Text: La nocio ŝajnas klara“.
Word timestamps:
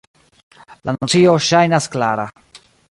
La 0.89 0.95
nocio 0.97 1.37
ŝajnas 1.49 1.91
klara“. 1.97 2.29